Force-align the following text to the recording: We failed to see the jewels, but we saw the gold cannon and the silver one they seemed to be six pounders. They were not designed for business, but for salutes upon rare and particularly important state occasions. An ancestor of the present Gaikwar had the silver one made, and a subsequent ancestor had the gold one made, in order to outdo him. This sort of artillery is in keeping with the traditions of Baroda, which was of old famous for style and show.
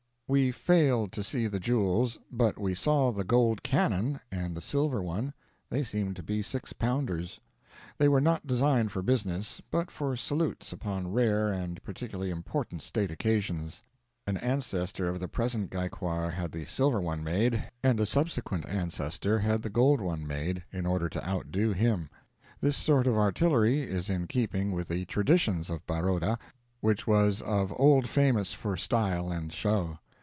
We 0.33 0.51
failed 0.53 1.11
to 1.11 1.25
see 1.25 1.47
the 1.47 1.59
jewels, 1.59 2.17
but 2.31 2.57
we 2.57 2.73
saw 2.73 3.11
the 3.11 3.25
gold 3.25 3.63
cannon 3.63 4.21
and 4.31 4.55
the 4.55 4.61
silver 4.61 5.01
one 5.03 5.33
they 5.69 5.83
seemed 5.83 6.15
to 6.15 6.23
be 6.23 6.41
six 6.41 6.71
pounders. 6.71 7.41
They 7.97 8.07
were 8.07 8.21
not 8.21 8.47
designed 8.47 8.93
for 8.93 9.01
business, 9.01 9.61
but 9.71 9.91
for 9.91 10.15
salutes 10.15 10.71
upon 10.71 11.11
rare 11.11 11.51
and 11.51 11.83
particularly 11.83 12.29
important 12.31 12.81
state 12.81 13.11
occasions. 13.11 13.83
An 14.25 14.37
ancestor 14.37 15.09
of 15.09 15.19
the 15.19 15.27
present 15.27 15.69
Gaikwar 15.69 16.31
had 16.31 16.53
the 16.53 16.63
silver 16.63 17.01
one 17.01 17.25
made, 17.25 17.69
and 17.83 17.99
a 17.99 18.05
subsequent 18.05 18.65
ancestor 18.69 19.39
had 19.39 19.63
the 19.63 19.69
gold 19.69 19.99
one 19.99 20.25
made, 20.25 20.63
in 20.71 20.85
order 20.85 21.09
to 21.09 21.27
outdo 21.29 21.73
him. 21.73 22.09
This 22.61 22.77
sort 22.77 23.05
of 23.05 23.17
artillery 23.17 23.81
is 23.81 24.09
in 24.09 24.27
keeping 24.27 24.71
with 24.71 24.87
the 24.87 25.03
traditions 25.03 25.69
of 25.69 25.85
Baroda, 25.85 26.39
which 26.79 27.05
was 27.05 27.41
of 27.41 27.73
old 27.75 28.07
famous 28.07 28.53
for 28.53 28.77
style 28.77 29.29
and 29.29 29.51
show. 29.51 29.97